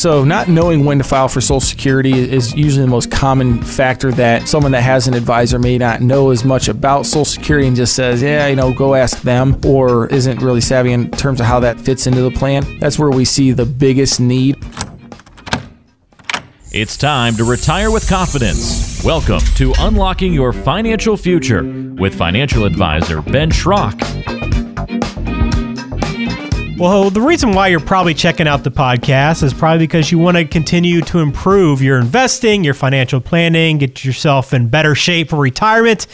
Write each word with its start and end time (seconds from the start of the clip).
So, 0.00 0.24
not 0.24 0.48
knowing 0.48 0.86
when 0.86 0.96
to 0.96 1.04
file 1.04 1.28
for 1.28 1.42
Social 1.42 1.60
Security 1.60 2.18
is 2.18 2.54
usually 2.54 2.86
the 2.86 2.90
most 2.90 3.10
common 3.10 3.62
factor 3.62 4.10
that 4.12 4.48
someone 4.48 4.72
that 4.72 4.80
has 4.80 5.06
an 5.06 5.12
advisor 5.12 5.58
may 5.58 5.76
not 5.76 6.00
know 6.00 6.30
as 6.30 6.42
much 6.42 6.68
about 6.68 7.04
Social 7.04 7.26
Security 7.26 7.66
and 7.66 7.76
just 7.76 7.94
says, 7.94 8.22
yeah, 8.22 8.46
you 8.46 8.56
know, 8.56 8.72
go 8.72 8.94
ask 8.94 9.20
them, 9.20 9.60
or 9.62 10.06
isn't 10.06 10.40
really 10.40 10.62
savvy 10.62 10.92
in 10.92 11.10
terms 11.10 11.38
of 11.38 11.44
how 11.44 11.60
that 11.60 11.78
fits 11.78 12.06
into 12.06 12.22
the 12.22 12.30
plan. 12.30 12.78
That's 12.78 12.98
where 12.98 13.10
we 13.10 13.26
see 13.26 13.52
the 13.52 13.66
biggest 13.66 14.20
need. 14.20 14.56
It's 16.72 16.96
time 16.96 17.34
to 17.34 17.44
retire 17.44 17.90
with 17.90 18.08
confidence. 18.08 19.04
Welcome 19.04 19.40
to 19.56 19.74
Unlocking 19.80 20.32
Your 20.32 20.54
Financial 20.54 21.18
Future 21.18 21.62
with 21.98 22.14
financial 22.14 22.64
advisor 22.64 23.20
Ben 23.20 23.50
Schrock. 23.50 24.49
Well, 26.80 27.10
the 27.10 27.20
reason 27.20 27.52
why 27.52 27.68
you're 27.68 27.78
probably 27.78 28.14
checking 28.14 28.48
out 28.48 28.64
the 28.64 28.70
podcast 28.70 29.42
is 29.42 29.52
probably 29.52 29.86
because 29.86 30.10
you 30.10 30.18
want 30.18 30.38
to 30.38 30.46
continue 30.46 31.02
to 31.02 31.18
improve 31.18 31.82
your 31.82 31.98
investing, 31.98 32.64
your 32.64 32.72
financial 32.72 33.20
planning, 33.20 33.76
get 33.76 34.02
yourself 34.02 34.54
in 34.54 34.68
better 34.68 34.94
shape 34.94 35.28
for 35.28 35.36
retirement. 35.36 36.06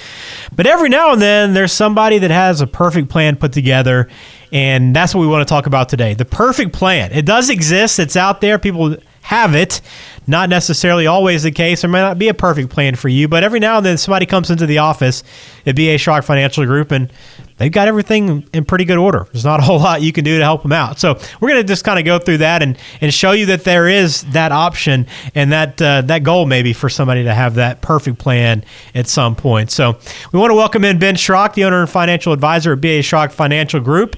But 0.56 0.66
every 0.66 0.88
now 0.88 1.12
and 1.12 1.22
then, 1.22 1.54
there's 1.54 1.70
somebody 1.70 2.18
that 2.18 2.32
has 2.32 2.62
a 2.62 2.66
perfect 2.66 3.10
plan 3.10 3.36
put 3.36 3.52
together. 3.52 4.08
And 4.50 4.94
that's 4.94 5.14
what 5.14 5.20
we 5.20 5.28
want 5.28 5.46
to 5.46 5.48
talk 5.48 5.66
about 5.66 5.88
today. 5.88 6.14
The 6.14 6.24
perfect 6.24 6.72
plan. 6.72 7.12
It 7.12 7.26
does 7.26 7.48
exist, 7.48 8.00
it's 8.00 8.16
out 8.16 8.40
there. 8.40 8.58
People 8.58 8.96
have 9.26 9.54
it. 9.54 9.80
Not 10.26 10.48
necessarily 10.48 11.06
always 11.06 11.44
the 11.44 11.52
case. 11.52 11.82
There 11.82 11.90
may 11.90 12.00
not 12.00 12.18
be 12.18 12.26
a 12.26 12.34
perfect 12.34 12.70
plan 12.70 12.96
for 12.96 13.08
you, 13.08 13.28
but 13.28 13.44
every 13.44 13.60
now 13.60 13.76
and 13.76 13.86
then 13.86 13.98
somebody 13.98 14.26
comes 14.26 14.50
into 14.50 14.66
the 14.66 14.78
office 14.78 15.22
at 15.64 15.76
BA 15.76 15.98
Schrock 15.98 16.24
Financial 16.24 16.64
Group 16.64 16.90
and 16.90 17.12
they've 17.58 17.72
got 17.72 17.88
everything 17.88 18.46
in 18.52 18.64
pretty 18.64 18.84
good 18.84 18.98
order. 18.98 19.26
There's 19.32 19.44
not 19.44 19.60
a 19.60 19.62
whole 19.62 19.78
lot 19.78 20.02
you 20.02 20.12
can 20.12 20.24
do 20.24 20.38
to 20.38 20.44
help 20.44 20.62
them 20.62 20.72
out. 20.72 20.98
So 20.98 21.18
we're 21.40 21.48
going 21.48 21.60
to 21.62 21.66
just 21.66 21.84
kind 21.84 21.98
of 21.98 22.04
go 22.04 22.18
through 22.18 22.38
that 22.38 22.62
and, 22.62 22.78
and 23.00 23.12
show 23.12 23.32
you 23.32 23.46
that 23.46 23.64
there 23.64 23.88
is 23.88 24.22
that 24.32 24.52
option 24.52 25.06
and 25.34 25.52
that 25.52 25.80
uh, 25.80 26.02
that 26.02 26.22
goal 26.22 26.46
maybe 26.46 26.72
for 26.72 26.88
somebody 26.88 27.24
to 27.24 27.34
have 27.34 27.54
that 27.56 27.80
perfect 27.82 28.18
plan 28.18 28.64
at 28.94 29.06
some 29.08 29.36
point. 29.36 29.70
So 29.70 29.98
we 30.32 30.38
want 30.38 30.50
to 30.50 30.54
welcome 30.56 30.84
in 30.84 30.98
Ben 30.98 31.14
Schrock, 31.14 31.54
the 31.54 31.64
owner 31.64 31.80
and 31.80 31.90
financial 31.90 32.32
advisor 32.32 32.72
at 32.72 32.80
BA 32.80 33.00
Schrock 33.00 33.32
Financial 33.32 33.80
Group. 33.80 34.16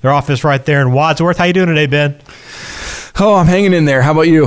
Their 0.00 0.12
office 0.12 0.44
right 0.44 0.64
there 0.64 0.80
in 0.80 0.92
Wadsworth. 0.92 1.38
How 1.38 1.44
you 1.44 1.52
doing 1.52 1.68
today, 1.68 1.86
Ben? 1.86 2.20
Oh, 3.18 3.34
I'm 3.34 3.46
hanging 3.46 3.72
in 3.72 3.84
there. 3.84 4.00
How 4.00 4.12
about 4.12 4.28
you? 4.28 4.46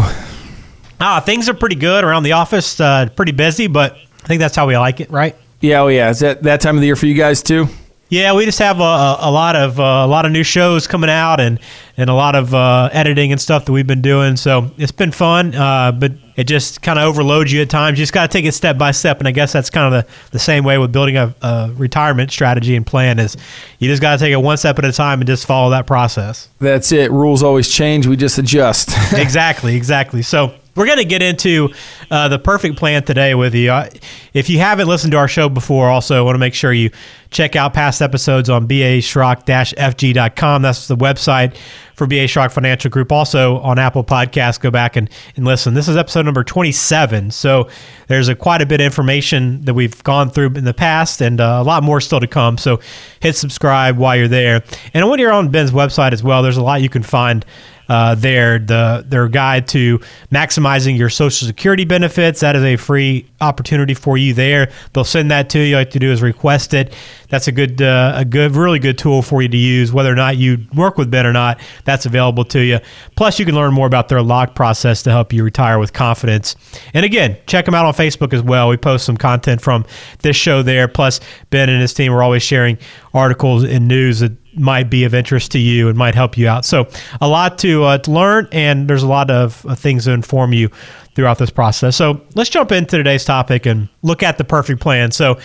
Ah, 1.01 1.19
things 1.19 1.49
are 1.49 1.53
pretty 1.53 1.75
good 1.75 2.03
around 2.03 2.23
the 2.23 2.33
office. 2.33 2.79
Uh, 2.79 3.09
pretty 3.15 3.33
busy, 3.33 3.67
but 3.67 3.97
I 4.23 4.27
think 4.27 4.39
that's 4.39 4.55
how 4.55 4.67
we 4.67 4.77
like 4.77 5.01
it, 5.01 5.09
right? 5.11 5.35
Yeah, 5.59 5.81
oh 5.81 5.87
yeah. 5.87 6.09
Is 6.09 6.19
that 6.19 6.43
that 6.43 6.61
time 6.61 6.75
of 6.75 6.81
the 6.81 6.87
year 6.87 6.95
for 6.95 7.05
you 7.05 7.15
guys 7.15 7.43
too? 7.43 7.67
Yeah, 8.11 8.33
we 8.33 8.43
just 8.43 8.59
have 8.59 8.81
a, 8.81 9.17
a 9.21 9.31
lot 9.31 9.55
of 9.55 9.79
uh, 9.79 9.83
a 9.83 10.07
lot 10.07 10.25
of 10.25 10.33
new 10.33 10.43
shows 10.43 10.85
coming 10.85 11.09
out 11.09 11.39
and 11.39 11.57
and 11.95 12.09
a 12.09 12.13
lot 12.13 12.35
of 12.35 12.53
uh, 12.53 12.89
editing 12.91 13.31
and 13.31 13.39
stuff 13.39 13.63
that 13.63 13.71
we've 13.71 13.87
been 13.87 14.01
doing. 14.01 14.35
So 14.35 14.69
it's 14.77 14.91
been 14.91 15.13
fun, 15.13 15.55
uh, 15.55 15.93
but 15.93 16.11
it 16.35 16.43
just 16.43 16.81
kind 16.81 16.99
of 16.99 17.05
overloads 17.05 17.53
you 17.53 17.61
at 17.61 17.69
times. 17.69 17.97
You 17.97 18.03
just 18.03 18.11
got 18.11 18.29
to 18.29 18.37
take 18.37 18.43
it 18.43 18.51
step 18.51 18.77
by 18.77 18.91
step, 18.91 19.19
and 19.19 19.29
I 19.29 19.31
guess 19.31 19.53
that's 19.53 19.69
kind 19.69 19.95
of 19.95 20.05
the, 20.05 20.13
the 20.31 20.39
same 20.39 20.65
way 20.65 20.77
with 20.77 20.91
building 20.91 21.15
a, 21.15 21.33
a 21.41 21.71
retirement 21.77 22.31
strategy 22.31 22.75
and 22.75 22.85
plan 22.85 23.17
is 23.17 23.37
you 23.79 23.87
just 23.87 24.01
got 24.01 24.11
to 24.11 24.17
take 24.17 24.33
it 24.33 24.41
one 24.41 24.57
step 24.57 24.77
at 24.77 24.83
a 24.83 24.91
time 24.91 25.21
and 25.21 25.27
just 25.27 25.45
follow 25.45 25.69
that 25.69 25.87
process. 25.87 26.49
That's 26.59 26.91
it. 26.91 27.11
Rules 27.11 27.43
always 27.43 27.69
change. 27.69 28.07
We 28.07 28.17
just 28.17 28.37
adjust. 28.37 28.89
exactly, 29.13 29.77
exactly. 29.77 30.21
So 30.21 30.53
we're 30.75 30.85
going 30.85 30.97
to 30.97 31.05
get 31.05 31.21
into 31.21 31.69
uh, 32.09 32.27
the 32.27 32.39
perfect 32.39 32.77
plan 32.77 33.03
today 33.03 33.35
with 33.35 33.53
you. 33.53 33.71
Uh, 33.71 33.89
if 34.33 34.49
you 34.49 34.59
haven't 34.59 34.87
listened 34.87 35.11
to 35.11 35.17
our 35.17 35.27
show 35.27 35.49
before, 35.49 35.89
also 35.89 36.23
want 36.23 36.35
to 36.35 36.39
make 36.39 36.53
sure 36.53 36.71
you 36.71 36.89
check 37.29 37.55
out 37.55 37.73
past 37.73 38.01
episodes 38.01 38.49
on 38.49 38.67
baschrock-fg.com. 38.67 40.61
That's 40.61 40.87
the 40.87 40.97
website 40.97 41.55
for 41.95 42.07
BA 42.07 42.25
Schrock 42.25 42.51
Financial 42.51 42.89
Group. 42.89 43.11
Also 43.11 43.59
on 43.59 43.79
Apple 43.79 44.03
Podcasts, 44.03 44.59
go 44.59 44.71
back 44.71 44.95
and, 44.95 45.09
and 45.35 45.45
listen. 45.45 45.73
This 45.73 45.87
is 45.87 45.97
episode 45.97 46.25
number 46.25 46.43
27. 46.43 47.31
So 47.31 47.69
there's 48.07 48.27
a, 48.27 48.35
quite 48.35 48.61
a 48.61 48.65
bit 48.65 48.81
of 48.81 48.85
information 48.85 49.61
that 49.65 49.73
we've 49.73 50.01
gone 50.03 50.29
through 50.29 50.53
in 50.55 50.65
the 50.65 50.73
past 50.73 51.21
and 51.21 51.39
uh, 51.39 51.59
a 51.61 51.63
lot 51.63 51.83
more 51.83 52.01
still 52.01 52.19
to 52.19 52.27
come. 52.27 52.57
So 52.57 52.79
hit 53.19 53.35
subscribe 53.35 53.97
while 53.97 54.15
you're 54.15 54.27
there. 54.27 54.63
And 54.93 55.07
when 55.09 55.19
you're 55.19 55.31
on 55.31 55.49
Ben's 55.49 55.71
website 55.71 56.11
as 56.11 56.23
well, 56.23 56.41
there's 56.41 56.57
a 56.57 56.63
lot 56.63 56.81
you 56.81 56.89
can 56.89 57.03
find 57.03 57.45
uh, 57.89 58.15
there. 58.15 58.59
The 58.59 59.05
their 59.07 59.27
guide 59.27 59.67
to 59.69 59.99
maximizing 60.31 60.97
your 60.97 61.09
Social 61.09 61.47
Security 61.47 61.85
benefits. 61.85 62.39
That 62.39 62.55
is 62.55 62.63
a 62.63 62.75
free 62.75 63.25
opportunity 63.39 63.93
for 63.93 64.17
you 64.17 64.33
there. 64.33 64.71
They'll 64.93 65.03
send 65.03 65.31
that 65.31 65.49
to 65.51 65.59
you. 65.59 65.75
All 65.75 65.81
you 65.81 65.85
have 65.85 65.93
to 65.93 65.99
do 65.99 66.11
is 66.11 66.21
request 66.21 66.73
it. 66.73 66.93
That's 67.29 67.47
a 67.47 67.51
good, 67.51 67.81
uh, 67.81 68.13
a 68.15 68.25
good, 68.25 68.55
really 68.55 68.79
good 68.79 68.97
tool 68.97 69.21
for 69.21 69.41
you 69.41 69.47
to 69.47 69.57
use. 69.57 69.93
Whether 69.93 70.11
or 70.11 70.15
not 70.15 70.37
you 70.37 70.57
work 70.75 70.97
with 70.97 71.09
Ben 71.09 71.25
or 71.25 71.31
not, 71.31 71.61
that's 71.85 72.05
available 72.05 72.43
to 72.45 72.59
you. 72.59 72.79
Plus, 73.15 73.39
you 73.39 73.45
can 73.45 73.55
learn 73.55 73.73
more 73.73 73.87
about 73.87 74.09
their 74.09 74.21
lock 74.21 74.53
process 74.53 75.01
to 75.03 75.11
help 75.11 75.31
you 75.31 75.43
retire 75.43 75.79
with 75.79 75.93
confidence. 75.93 76.55
And 76.93 77.05
again, 77.05 77.37
check 77.47 77.65
them 77.65 77.73
out 77.73 77.85
on 77.85 77.93
Facebook 77.93 78.33
as 78.33 78.41
well. 78.41 78.67
We 78.67 78.77
post 78.77 79.05
some 79.05 79.15
content 79.15 79.61
from 79.61 79.85
this 80.19 80.35
show 80.35 80.61
there. 80.61 80.87
Plus, 80.89 81.21
Ben 81.51 81.69
and 81.69 81.81
his 81.81 81.93
team 81.93 82.13
are 82.13 82.21
always 82.21 82.43
sharing 82.43 82.77
articles 83.13 83.63
and 83.63 83.87
news 83.87 84.19
that 84.19 84.33
might 84.53 84.89
be 84.89 85.03
of 85.03 85.13
interest 85.13 85.51
to 85.51 85.59
you 85.59 85.89
and 85.89 85.97
might 85.97 86.15
help 86.15 86.37
you 86.37 86.47
out. 86.47 86.65
So, 86.65 86.87
a 87.19 87.27
lot 87.27 87.57
to, 87.59 87.83
uh, 87.83 87.97
to 87.99 88.11
learn, 88.11 88.47
and 88.51 88.87
there's 88.89 89.03
a 89.03 89.07
lot 89.07 89.29
of 89.29 89.65
uh, 89.65 89.75
things 89.75 90.05
to 90.05 90.11
inform 90.11 90.53
you 90.53 90.69
throughout 91.13 91.37
this 91.37 91.49
process. 91.49 91.95
So, 91.95 92.21
let's 92.35 92.49
jump 92.49 92.71
into 92.71 92.97
today's 92.97 93.25
topic 93.25 93.65
and 93.65 93.87
look 94.01 94.23
at 94.23 94.37
the 94.37 94.43
perfect 94.43 94.81
plan. 94.81 95.11
So, 95.11 95.39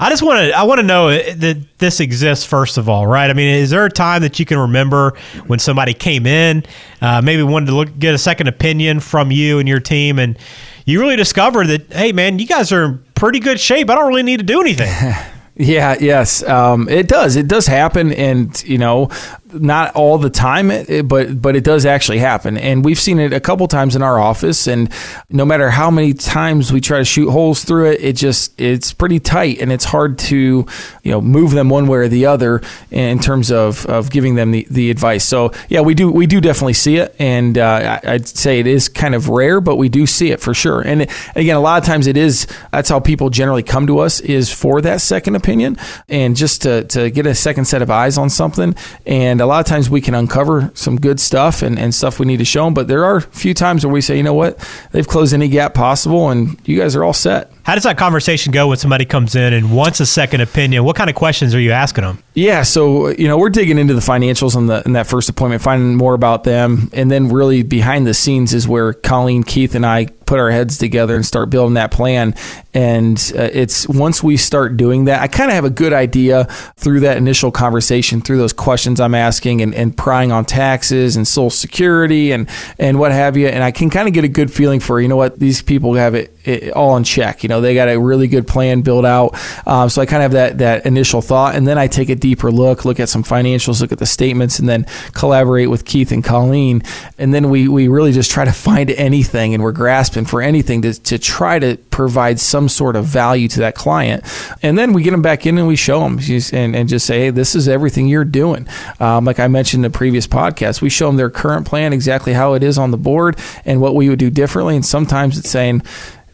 I 0.00 0.10
just 0.10 0.22
want 0.22 0.38
to 0.38 0.52
I 0.56 0.62
want 0.62 0.78
to 0.78 0.86
know 0.86 1.10
that 1.10 1.78
this 1.78 2.00
exists 2.00 2.44
first 2.44 2.78
of 2.78 2.88
all, 2.88 3.06
right? 3.06 3.30
I 3.30 3.32
mean, 3.32 3.54
is 3.54 3.70
there 3.70 3.84
a 3.84 3.90
time 3.90 4.22
that 4.22 4.38
you 4.38 4.46
can 4.46 4.58
remember 4.58 5.16
when 5.46 5.58
somebody 5.58 5.94
came 5.94 6.26
in, 6.26 6.64
uh, 7.00 7.20
maybe 7.22 7.42
wanted 7.42 7.66
to 7.66 7.74
look 7.74 7.98
get 7.98 8.14
a 8.14 8.18
second 8.18 8.48
opinion 8.48 9.00
from 9.00 9.30
you 9.30 9.58
and 9.58 9.68
your 9.68 9.80
team, 9.80 10.18
and 10.18 10.38
you 10.84 11.00
really 11.00 11.16
discovered 11.16 11.66
that, 11.66 11.92
hey, 11.92 12.12
man, 12.12 12.38
you 12.38 12.46
guys 12.46 12.72
are 12.72 12.84
in 12.84 13.04
pretty 13.14 13.40
good 13.40 13.60
shape. 13.60 13.90
I 13.90 13.94
don't 13.94 14.08
really 14.08 14.22
need 14.22 14.38
to 14.38 14.42
do 14.42 14.60
anything. 14.60 14.90
Yeah, 15.60 15.96
yes, 16.00 16.44
um, 16.44 16.88
it 16.88 17.08
does. 17.08 17.34
It 17.34 17.48
does 17.48 17.66
happen, 17.66 18.12
and 18.12 18.62
you 18.62 18.78
know, 18.78 19.08
not 19.52 19.94
all 19.94 20.18
the 20.18 20.30
time, 20.30 20.68
but 21.06 21.40
but 21.40 21.56
it 21.56 21.64
does 21.64 21.86
actually 21.86 22.18
happen, 22.18 22.56
and 22.56 22.84
we've 22.84 22.98
seen 22.98 23.18
it 23.18 23.32
a 23.32 23.40
couple 23.40 23.66
times 23.68 23.96
in 23.96 24.02
our 24.02 24.18
office. 24.18 24.66
And 24.66 24.90
no 25.30 25.44
matter 25.44 25.70
how 25.70 25.90
many 25.90 26.12
times 26.14 26.72
we 26.72 26.80
try 26.80 26.98
to 26.98 27.04
shoot 27.04 27.30
holes 27.30 27.64
through 27.64 27.92
it, 27.92 28.00
it 28.02 28.16
just 28.16 28.58
it's 28.60 28.92
pretty 28.92 29.20
tight, 29.20 29.60
and 29.60 29.72
it's 29.72 29.84
hard 29.84 30.18
to 30.18 30.66
you 31.02 31.10
know 31.10 31.20
move 31.20 31.52
them 31.52 31.68
one 31.68 31.86
way 31.86 31.98
or 31.98 32.08
the 32.08 32.26
other 32.26 32.62
in 32.90 33.18
terms 33.18 33.50
of, 33.50 33.86
of 33.86 34.10
giving 34.10 34.34
them 34.34 34.50
the, 34.50 34.66
the 34.70 34.90
advice. 34.90 35.24
So 35.24 35.52
yeah, 35.68 35.80
we 35.80 35.94
do 35.94 36.10
we 36.10 36.26
do 36.26 36.40
definitely 36.40 36.74
see 36.74 36.96
it, 36.96 37.14
and 37.18 37.56
uh, 37.58 38.00
I'd 38.04 38.28
say 38.28 38.60
it 38.60 38.66
is 38.66 38.88
kind 38.88 39.14
of 39.14 39.28
rare, 39.28 39.60
but 39.60 39.76
we 39.76 39.88
do 39.88 40.06
see 40.06 40.30
it 40.30 40.40
for 40.40 40.54
sure. 40.54 40.80
And 40.80 41.02
again, 41.34 41.56
a 41.56 41.60
lot 41.60 41.80
of 41.80 41.86
times 41.86 42.06
it 42.06 42.16
is 42.16 42.46
that's 42.72 42.88
how 42.88 43.00
people 43.00 43.30
generally 43.30 43.62
come 43.62 43.86
to 43.86 43.98
us 43.98 44.20
is 44.20 44.52
for 44.52 44.80
that 44.82 45.00
second 45.00 45.36
opinion, 45.36 45.76
and 46.08 46.36
just 46.36 46.62
to 46.62 46.84
to 46.84 47.10
get 47.10 47.26
a 47.26 47.34
second 47.34 47.64
set 47.64 47.82
of 47.82 47.90
eyes 47.90 48.18
on 48.18 48.30
something 48.30 48.74
and 49.06 49.37
and 49.38 49.42
a 49.44 49.46
lot 49.46 49.60
of 49.60 49.66
times 49.66 49.88
we 49.88 50.00
can 50.00 50.16
uncover 50.16 50.68
some 50.74 50.98
good 50.98 51.20
stuff 51.20 51.62
and, 51.62 51.78
and 51.78 51.94
stuff 51.94 52.18
we 52.18 52.26
need 52.26 52.38
to 52.38 52.44
show 52.44 52.64
them. 52.64 52.74
But 52.74 52.88
there 52.88 53.04
are 53.04 53.18
a 53.18 53.20
few 53.20 53.54
times 53.54 53.86
where 53.86 53.94
we 53.94 54.00
say, 54.00 54.16
you 54.16 54.24
know 54.24 54.34
what, 54.34 54.58
they've 54.90 55.06
closed 55.06 55.32
any 55.32 55.46
gap 55.46 55.74
possible, 55.74 56.28
and 56.28 56.60
you 56.66 56.76
guys 56.76 56.96
are 56.96 57.04
all 57.04 57.12
set. 57.12 57.52
How 57.68 57.74
does 57.74 57.84
that 57.84 57.98
conversation 57.98 58.50
go 58.50 58.68
when 58.68 58.78
somebody 58.78 59.04
comes 59.04 59.34
in 59.34 59.52
and 59.52 59.70
wants 59.70 60.00
a 60.00 60.06
second 60.06 60.40
opinion? 60.40 60.84
What 60.84 60.96
kind 60.96 61.10
of 61.10 61.16
questions 61.16 61.54
are 61.54 61.60
you 61.60 61.72
asking 61.72 62.02
them? 62.04 62.22
Yeah, 62.32 62.62
so 62.62 63.08
you 63.08 63.28
know 63.28 63.36
we're 63.36 63.50
digging 63.50 63.76
into 63.76 63.92
the 63.92 64.00
financials 64.00 64.56
in, 64.56 64.68
the, 64.68 64.82
in 64.86 64.94
that 64.94 65.06
first 65.06 65.28
appointment, 65.28 65.60
finding 65.60 65.94
more 65.94 66.14
about 66.14 66.44
them, 66.44 66.88
and 66.94 67.10
then 67.10 67.28
really 67.28 67.62
behind 67.62 68.06
the 68.06 68.14
scenes 68.14 68.54
is 68.54 68.66
where 68.66 68.94
Colleen, 68.94 69.42
Keith, 69.42 69.74
and 69.74 69.84
I 69.84 70.06
put 70.28 70.38
our 70.38 70.50
heads 70.50 70.78
together 70.78 71.16
and 71.16 71.24
start 71.26 71.50
building 71.50 71.74
that 71.74 71.90
plan. 71.90 72.34
And 72.74 73.18
uh, 73.34 73.48
it's 73.52 73.88
once 73.88 74.22
we 74.22 74.36
start 74.36 74.76
doing 74.76 75.06
that, 75.06 75.22
I 75.22 75.26
kind 75.26 75.50
of 75.50 75.54
have 75.54 75.64
a 75.64 75.70
good 75.70 75.94
idea 75.94 76.44
through 76.76 77.00
that 77.00 77.16
initial 77.16 77.50
conversation, 77.50 78.20
through 78.20 78.36
those 78.36 78.52
questions 78.52 79.00
I'm 79.00 79.14
asking 79.14 79.62
and, 79.62 79.74
and 79.74 79.96
prying 79.96 80.30
on 80.30 80.44
taxes 80.44 81.16
and 81.16 81.26
social 81.26 81.50
security 81.50 82.32
and, 82.32 82.48
and 82.78 82.98
what 82.98 83.10
have 83.10 83.36
you. 83.38 83.48
And 83.48 83.64
I 83.64 83.70
can 83.70 83.88
kind 83.88 84.06
of 84.06 84.14
get 84.14 84.24
a 84.24 84.28
good 84.28 84.52
feeling 84.52 84.80
for, 84.80 85.00
you 85.00 85.08
know 85.08 85.16
what, 85.16 85.38
these 85.38 85.62
people 85.62 85.94
have 85.94 86.14
it, 86.14 86.36
it 86.48 86.72
all 86.72 86.96
in 86.96 87.04
check. 87.04 87.42
You 87.42 87.48
know, 87.48 87.60
they 87.60 87.74
got 87.74 87.88
a 87.88 87.98
really 87.98 88.28
good 88.28 88.46
plan 88.46 88.80
built 88.80 89.04
out. 89.04 89.36
Um, 89.66 89.88
so 89.88 90.00
I 90.02 90.06
kind 90.06 90.22
of 90.22 90.32
have 90.32 90.32
that, 90.32 90.58
that 90.58 90.86
initial 90.86 91.22
thought. 91.22 91.54
And 91.54 91.66
then 91.66 91.78
I 91.78 91.86
take 91.86 92.08
a 92.08 92.14
deeper 92.14 92.50
look, 92.50 92.84
look 92.84 93.00
at 93.00 93.08
some 93.08 93.22
financials, 93.22 93.80
look 93.80 93.92
at 93.92 93.98
the 93.98 94.06
statements, 94.06 94.58
and 94.58 94.68
then 94.68 94.84
collaborate 95.12 95.70
with 95.70 95.84
Keith 95.84 96.12
and 96.12 96.24
Colleen. 96.24 96.82
And 97.18 97.32
then 97.34 97.50
we, 97.50 97.68
we 97.68 97.88
really 97.88 98.12
just 98.12 98.30
try 98.30 98.44
to 98.44 98.52
find 98.52 98.90
anything 98.90 99.54
and 99.54 99.62
we're 99.62 99.72
grasping 99.72 100.24
for 100.24 100.40
anything 100.42 100.82
to, 100.82 100.94
to 100.94 101.18
try 101.18 101.58
to 101.58 101.76
provide 101.90 102.40
some 102.40 102.68
sort 102.68 102.96
of 102.96 103.04
value 103.04 103.48
to 103.48 103.60
that 103.60 103.74
client. 103.74 104.24
And 104.62 104.78
then 104.78 104.92
we 104.92 105.02
get 105.02 105.10
them 105.10 105.22
back 105.22 105.46
in 105.46 105.58
and 105.58 105.66
we 105.66 105.76
show 105.76 106.00
them 106.00 106.18
and, 106.52 106.76
and 106.76 106.88
just 106.88 107.06
say, 107.06 107.20
hey, 107.20 107.30
this 107.30 107.54
is 107.54 107.68
everything 107.68 108.08
you're 108.08 108.24
doing. 108.24 108.68
Um, 109.00 109.24
like 109.24 109.40
I 109.40 109.48
mentioned 109.48 109.84
in 109.84 109.90
the 109.90 109.96
previous 109.96 110.26
podcast, 110.26 110.80
we 110.80 110.90
show 110.90 111.06
them 111.06 111.16
their 111.16 111.30
current 111.30 111.66
plan, 111.66 111.92
exactly 111.92 112.32
how 112.32 112.54
it 112.54 112.62
is 112.62 112.78
on 112.78 112.90
the 112.90 112.96
board 112.96 113.38
and 113.64 113.80
what 113.80 113.94
we 113.94 114.08
would 114.08 114.18
do 114.18 114.30
differently. 114.30 114.76
And 114.76 114.86
sometimes 114.86 115.38
it's 115.38 115.50
saying, 115.50 115.82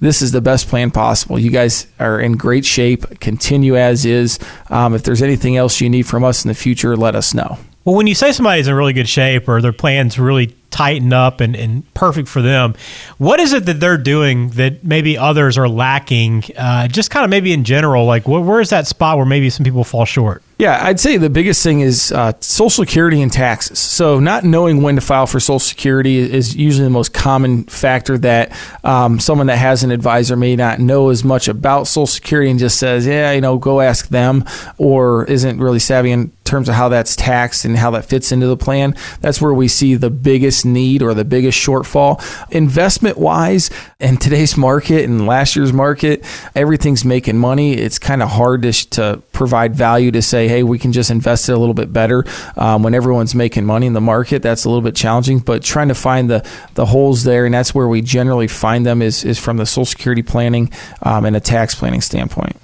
this 0.01 0.23
is 0.23 0.33
the 0.33 0.41
best 0.41 0.69
plan 0.69 0.91
possible. 0.91 1.39
You 1.39 1.51
guys 1.51 1.87
are 1.99 2.21
in 2.21 2.33
great 2.33 2.65
shape. 2.65 3.21
Continue 3.21 3.77
as 3.77 4.05
is. 4.05 4.39
Um, 4.71 4.95
if 4.95 5.03
there's 5.03 5.23
anything 5.23 5.57
else 5.57 5.81
you 5.81 5.89
need 5.89 6.07
from 6.07 6.25
us 6.25 6.45
in 6.45 6.49
the 6.49 6.55
future, 6.55 6.97
let 6.97 7.15
us 7.15 7.35
know. 7.35 7.59
Well, 7.85 7.97
when 7.97 8.07
you 8.07 8.15
say 8.15 8.33
somebody's 8.33 8.67
in 8.67 8.75
really 8.75 8.95
good 8.95 9.09
shape 9.09 9.49
or 9.49 9.61
their 9.61 9.73
plan's 9.73 10.19
really 10.19 10.55
tightened 10.75 11.13
up 11.13 11.41
and, 11.41 11.55
and 11.55 11.95
perfect 11.95 12.27
for 12.27 12.43
them. 12.43 12.75
What 13.19 13.39
is 13.39 13.53
it 13.53 13.65
that 13.67 13.79
they're 13.79 13.97
doing 13.97 14.51
that 14.51 14.83
maybe 14.83 15.17
others 15.17 15.57
are 15.57 15.69
lacking? 15.69 16.43
Uh, 16.57 16.89
just 16.89 17.13
kind 17.13 17.23
of 17.25 17.31
maybe 17.31 17.53
in 17.53 17.63
general, 17.63 18.07
like 18.07 18.25
wh- 18.25 18.45
where 18.45 18.61
is 18.61 18.71
that 18.71 18.89
spot 18.89 19.17
where 19.17 19.25
maybe 19.25 19.51
some 19.51 19.63
people 19.63 19.85
fall 19.85 20.05
short? 20.05 20.43
Yeah, 20.57 20.79
I'd 20.83 21.01
say 21.01 21.17
the 21.17 21.31
biggest 21.31 21.65
thing 21.65 21.81
is 21.81 22.13
uh, 22.13 22.33
Social 22.39 22.85
Security 22.85 23.21
and 23.21 23.33
taxes. 23.33 23.81
So, 23.81 24.21
not 24.21 24.45
knowing 24.45 24.83
when 24.83 24.95
to 24.95 25.01
file 25.01 25.27
for 25.27 25.41
Social 25.41 25.59
Security 25.59 26.19
is 26.19 26.55
usually 26.55 26.85
the 26.85 26.91
most 26.91 27.13
common 27.13 27.65
factor 27.65 28.17
that 28.19 28.53
um, 28.85 29.19
someone 29.19 29.49
that 29.49 29.57
has 29.57 29.83
an 29.83 29.91
advisor 29.91 30.37
may 30.37 30.55
not 30.55 30.79
know 30.79 31.09
as 31.09 31.25
much 31.25 31.49
about 31.49 31.89
Social 31.89 32.07
Security 32.07 32.51
and 32.51 32.61
just 32.61 32.79
says, 32.79 33.05
yeah, 33.05 33.33
you 33.33 33.41
know, 33.41 33.59
go 33.59 33.81
ask 33.81 34.09
them, 34.09 34.45
or 34.79 35.25
isn't 35.25 35.59
really 35.59 35.81
savvy 35.81 36.13
in 36.13 36.31
terms 36.45 36.69
of 36.69 36.77
how 36.77 36.89
that's 36.89 37.17
taxed 37.17 37.65
and 37.65 37.77
how 37.77 37.91
that 37.91 38.05
fits 38.05 38.31
into 38.31 38.47
the 38.47 38.57
plan. 38.57 38.95
That's 39.21 39.41
where 39.41 39.55
we 39.55 39.67
see 39.67 39.97
the 39.97 40.11
biggest 40.11 40.65
need 40.65 41.03
or 41.03 41.15
the 41.15 41.25
biggest 41.25 41.59
shortfall. 41.59 42.23
Investment 42.53 43.19
wise, 43.19 43.71
in 43.99 44.19
today's 44.19 44.57
market 44.57 45.05
and 45.05 45.27
last 45.27 45.57
year's 45.57 45.73
market, 45.73 46.25
everything's 46.55 47.05
making 47.05 47.39
money. 47.39 47.73
It's 47.75 47.99
kind 47.99 48.23
of 48.23 48.29
hard 48.29 48.63
to, 48.63 48.73
to 48.91 49.23
provide 49.33 49.75
value 49.75 50.11
to 50.13 50.23
say, 50.23 50.44
hey, 50.49 50.63
we 50.63 50.79
can 50.79 50.93
just 50.93 51.11
invest 51.11 51.49
it 51.49 51.53
a 51.53 51.59
little 51.59 51.75
bit 51.75 51.93
better 51.93 52.25
um, 52.57 52.83
when 52.83 52.95
everyone's 52.95 53.35
making 53.35 53.65
money 53.65 53.87
in 53.87 53.93
the 53.93 54.01
market. 54.01 54.43
That's 54.43 54.65
a 54.65 54.69
little 54.69 54.83
bit 54.83 54.95
challenging, 54.95 55.39
but 55.39 55.63
trying 55.63 55.89
to 55.89 55.95
find 55.95 56.31
the, 56.31 56.47
the 56.75 56.87
holes 56.87 57.25
there, 57.25 57.45
and 57.45 57.55
that's 57.55 57.75
where 57.75 57.89
we 57.89 58.03
generally 58.03 58.49
find 58.49 58.85
them 58.85 59.03
is, 59.03 59.25
is 59.25 59.39
from 59.39 59.57
the 59.57 59.67
Social 59.67 59.85
Security 59.87 60.23
planning 60.23 60.71
um, 61.03 61.25
and 61.25 61.37
a 61.37 61.41
tax 61.41 61.75
planning 61.75 62.01
standpoint. 62.01 62.57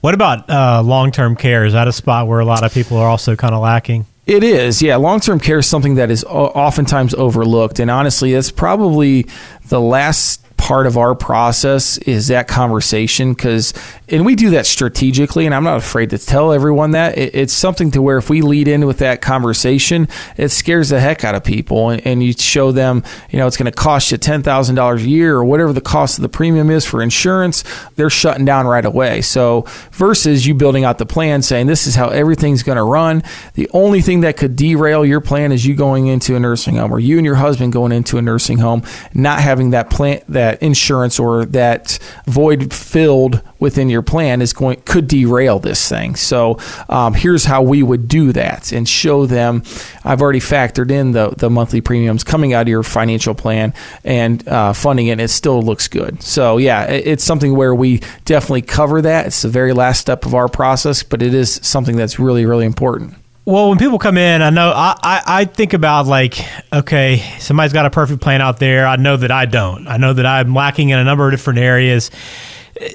What 0.00 0.14
about 0.14 0.48
uh, 0.48 0.82
long 0.82 1.10
term 1.10 1.36
care? 1.36 1.64
Is 1.64 1.72
that 1.72 1.88
a 1.88 1.92
spot 1.92 2.28
where 2.28 2.40
a 2.40 2.44
lot 2.44 2.62
of 2.62 2.72
people 2.72 2.98
are 2.98 3.08
also 3.08 3.34
kind 3.34 3.54
of 3.54 3.60
lacking? 3.60 4.06
It 4.26 4.44
is, 4.44 4.82
yeah. 4.82 4.96
Long 4.96 5.20
term 5.20 5.40
care 5.40 5.58
is 5.58 5.66
something 5.66 5.94
that 5.94 6.10
is 6.10 6.22
oftentimes 6.22 7.14
overlooked. 7.14 7.80
And 7.80 7.90
honestly, 7.90 8.34
it's 8.34 8.50
probably 8.50 9.26
the 9.68 9.80
last 9.80 10.44
part 10.68 10.86
of 10.86 10.98
our 10.98 11.14
process 11.14 11.96
is 11.96 12.28
that 12.28 12.46
conversation 12.46 13.32
because 13.32 13.72
and 14.10 14.26
we 14.26 14.34
do 14.34 14.50
that 14.50 14.66
strategically 14.66 15.46
and 15.46 15.54
i'm 15.54 15.64
not 15.64 15.78
afraid 15.78 16.10
to 16.10 16.18
tell 16.18 16.52
everyone 16.52 16.90
that. 16.90 17.16
It, 17.16 17.34
it's 17.34 17.54
something 17.54 17.90
to 17.92 18.02
where 18.02 18.18
if 18.18 18.28
we 18.28 18.42
lead 18.42 18.68
in 18.68 18.86
with 18.86 18.98
that 18.98 19.22
conversation 19.22 20.08
it 20.36 20.50
scares 20.50 20.90
the 20.90 21.00
heck 21.00 21.24
out 21.24 21.34
of 21.34 21.42
people 21.42 21.88
and, 21.88 22.06
and 22.06 22.22
you 22.22 22.34
show 22.34 22.70
them 22.70 23.02
you 23.30 23.38
know 23.38 23.46
it's 23.46 23.56
going 23.56 23.64
to 23.64 23.72
cost 23.72 24.12
you 24.12 24.18
$10000 24.18 24.96
a 24.96 25.08
year 25.08 25.36
or 25.36 25.44
whatever 25.46 25.72
the 25.72 25.80
cost 25.80 26.18
of 26.18 26.22
the 26.22 26.28
premium 26.28 26.68
is 26.68 26.84
for 26.84 27.00
insurance 27.00 27.64
they're 27.96 28.10
shutting 28.10 28.44
down 28.44 28.66
right 28.66 28.84
away. 28.84 29.22
So 29.22 29.64
versus 29.92 30.46
you 30.46 30.52
building 30.52 30.84
out 30.84 30.98
the 30.98 31.06
plan 31.06 31.40
saying 31.40 31.66
this 31.66 31.86
is 31.86 31.94
how 31.94 32.08
everything's 32.08 32.62
going 32.62 32.76
to 32.76 32.84
run 32.84 33.22
the 33.54 33.70
only 33.72 34.02
thing 34.02 34.20
that 34.20 34.36
could 34.36 34.54
derail 34.54 35.02
your 35.02 35.22
plan 35.22 35.50
is 35.50 35.64
you 35.64 35.74
going 35.74 36.08
into 36.08 36.36
a 36.36 36.40
nursing 36.40 36.76
home 36.76 36.92
or 36.92 36.98
you 36.98 37.16
and 37.16 37.24
your 37.24 37.36
husband 37.36 37.72
going 37.72 37.90
into 37.90 38.18
a 38.18 38.22
nursing 38.22 38.58
home 38.58 38.82
not 39.14 39.40
having 39.40 39.70
that 39.70 39.88
plan 39.88 40.20
that 40.28 40.57
insurance 40.60 41.18
or 41.18 41.44
that 41.46 41.98
void 42.26 42.72
filled 42.72 43.42
within 43.58 43.88
your 43.88 44.02
plan 44.02 44.40
is 44.40 44.52
going 44.52 44.80
could 44.82 45.08
derail 45.08 45.58
this 45.58 45.88
thing. 45.88 46.14
So 46.14 46.58
um, 46.88 47.14
here's 47.14 47.44
how 47.44 47.62
we 47.62 47.82
would 47.82 48.08
do 48.08 48.32
that 48.32 48.72
and 48.72 48.88
show 48.88 49.26
them. 49.26 49.62
I've 50.04 50.22
already 50.22 50.40
factored 50.40 50.90
in 50.90 51.12
the 51.12 51.30
the 51.36 51.50
monthly 51.50 51.80
premiums 51.80 52.24
coming 52.24 52.52
out 52.52 52.62
of 52.62 52.68
your 52.68 52.82
financial 52.82 53.34
plan 53.34 53.74
and 54.04 54.46
uh, 54.48 54.72
funding 54.72 55.08
it. 55.08 55.12
And 55.12 55.20
it 55.20 55.28
still 55.28 55.62
looks 55.62 55.88
good. 55.88 56.22
So 56.22 56.58
yeah, 56.58 56.84
it, 56.84 57.06
it's 57.06 57.24
something 57.24 57.56
where 57.56 57.74
we 57.74 58.00
definitely 58.24 58.62
cover 58.62 59.02
that. 59.02 59.26
It's 59.26 59.42
the 59.42 59.48
very 59.48 59.72
last 59.72 60.00
step 60.00 60.26
of 60.26 60.34
our 60.34 60.48
process, 60.48 61.02
but 61.02 61.22
it 61.22 61.34
is 61.34 61.60
something 61.62 61.96
that's 61.96 62.18
really 62.18 62.46
really 62.46 62.66
important. 62.66 63.14
Well, 63.48 63.70
when 63.70 63.78
people 63.78 63.98
come 63.98 64.18
in, 64.18 64.42
I 64.42 64.50
know 64.50 64.72
I, 64.76 64.94
I, 65.02 65.22
I, 65.26 65.44
think 65.46 65.72
about 65.72 66.06
like, 66.06 66.38
okay, 66.70 67.24
somebody's 67.38 67.72
got 67.72 67.86
a 67.86 67.90
perfect 67.90 68.20
plan 68.20 68.42
out 68.42 68.58
there. 68.58 68.86
I 68.86 68.96
know 68.96 69.16
that 69.16 69.30
I 69.30 69.46
don't. 69.46 69.88
I 69.88 69.96
know 69.96 70.12
that 70.12 70.26
I'm 70.26 70.52
lacking 70.52 70.90
in 70.90 70.98
a 70.98 71.04
number 71.04 71.24
of 71.24 71.30
different 71.30 71.58
areas. 71.58 72.10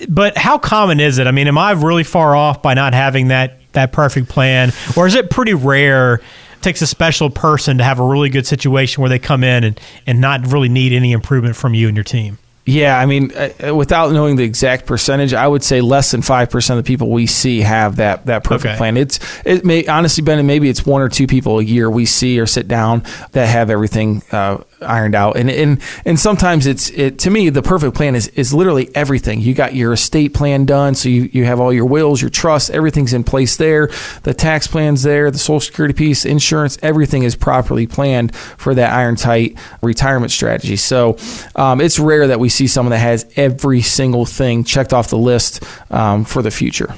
But 0.07 0.37
how 0.37 0.59
common 0.59 0.99
is 0.99 1.17
it? 1.17 1.25
I 1.25 1.31
mean, 1.31 1.47
am 1.47 1.57
I 1.57 1.71
really 1.71 2.03
far 2.03 2.35
off 2.35 2.61
by 2.61 2.75
not 2.75 2.93
having 2.93 3.29
that 3.29 3.61
that 3.71 3.93
perfect 3.93 4.29
plan, 4.29 4.71
or 4.95 5.07
is 5.07 5.15
it 5.15 5.31
pretty 5.31 5.55
rare? 5.55 6.21
It 6.57 6.61
takes 6.61 6.83
a 6.83 6.87
special 6.87 7.31
person 7.31 7.79
to 7.79 7.83
have 7.83 7.99
a 7.99 8.05
really 8.05 8.29
good 8.29 8.45
situation 8.45 9.01
where 9.01 9.09
they 9.09 9.17
come 9.17 9.43
in 9.43 9.63
and, 9.63 9.79
and 10.05 10.21
not 10.21 10.45
really 10.51 10.69
need 10.69 10.93
any 10.93 11.13
improvement 11.13 11.55
from 11.55 11.73
you 11.73 11.87
and 11.87 11.97
your 11.97 12.03
team. 12.03 12.37
Yeah, 12.65 12.97
I 12.97 13.05
mean, 13.05 13.31
uh, 13.35 13.75
without 13.75 14.13
knowing 14.13 14.37
the 14.37 14.43
exact 14.43 14.85
percentage, 14.85 15.33
I 15.33 15.45
would 15.45 15.63
say 15.63 15.81
less 15.81 16.11
than 16.11 16.21
five 16.21 16.49
percent 16.49 16.79
of 16.79 16.85
the 16.85 16.87
people 16.87 17.09
we 17.09 17.27
see 17.27 17.59
have 17.59 17.97
that 17.97 18.25
that 18.27 18.45
perfect 18.45 18.71
okay. 18.71 18.77
plan. 18.77 18.95
It's 18.95 19.19
it 19.45 19.65
may 19.65 19.85
honestly, 19.85 20.23
Ben, 20.23 20.45
maybe 20.47 20.69
it's 20.69 20.85
one 20.85 21.01
or 21.01 21.09
two 21.09 21.27
people 21.27 21.59
a 21.59 21.63
year 21.63 21.89
we 21.89 22.05
see 22.05 22.39
or 22.39 22.45
sit 22.45 22.69
down 22.69 23.03
that 23.33 23.47
have 23.47 23.69
everything 23.69 24.23
uh, 24.31 24.63
ironed 24.81 25.15
out. 25.15 25.37
And 25.37 25.49
and 25.49 25.81
and 26.05 26.19
sometimes 26.19 26.65
it's 26.65 26.89
it 26.91 27.19
to 27.19 27.29
me 27.29 27.49
the 27.49 27.61
perfect 27.61 27.95
plan 27.95 28.15
is 28.15 28.27
is 28.29 28.53
literally 28.53 28.89
everything. 28.95 29.41
You 29.41 29.53
got 29.53 29.75
your 29.75 29.93
estate 29.93 30.33
plan 30.33 30.65
done, 30.65 30.95
so 30.95 31.09
you, 31.09 31.29
you 31.31 31.45
have 31.45 31.59
all 31.59 31.73
your 31.73 31.85
wills, 31.85 32.21
your 32.21 32.29
trusts, 32.29 32.69
everything's 32.69 33.13
in 33.13 33.23
place 33.23 33.57
there. 33.57 33.89
The 34.23 34.33
tax 34.33 34.67
plan's 34.67 35.03
there, 35.03 35.31
the 35.31 35.37
social 35.37 35.61
security 35.61 35.93
piece, 35.93 36.25
insurance, 36.25 36.77
everything 36.81 37.23
is 37.23 37.35
properly 37.35 37.87
planned 37.87 38.35
for 38.35 38.73
that 38.75 38.93
iron 38.93 39.15
tight 39.15 39.57
retirement 39.81 40.31
strategy. 40.31 40.75
So 40.75 41.17
um, 41.55 41.81
it's 41.81 41.99
rare 41.99 42.27
that 42.27 42.39
we 42.39 42.49
see 42.49 42.67
someone 42.67 42.91
that 42.91 42.99
has 42.99 43.25
every 43.35 43.81
single 43.81 44.25
thing 44.25 44.63
checked 44.63 44.93
off 44.93 45.09
the 45.09 45.17
list 45.17 45.63
um, 45.91 46.25
for 46.25 46.41
the 46.41 46.51
future. 46.51 46.93